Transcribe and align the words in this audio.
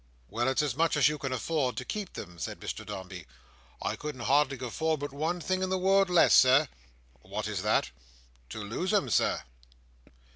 "Why, 0.29 0.47
it's 0.49 0.63
as 0.63 0.75
much 0.75 0.97
as 0.97 1.07
you 1.07 1.19
can 1.19 1.31
afford 1.31 1.77
to 1.77 1.85
keep 1.85 2.13
them!" 2.13 2.39
said 2.39 2.59
Mr 2.59 2.83
Dombey. 2.83 3.27
"I 3.83 3.95
couldn't 3.95 4.21
hardly 4.21 4.57
afford 4.57 4.99
but 4.99 5.13
one 5.13 5.39
thing 5.39 5.61
in 5.61 5.69
the 5.69 5.77
world 5.77 6.09
less, 6.09 6.33
Sir." 6.33 6.69
"What 7.21 7.47
is 7.47 7.61
that?" 7.61 7.91
"To 8.49 8.63
lose 8.63 8.95
'em, 8.95 9.11
Sir." 9.11 9.43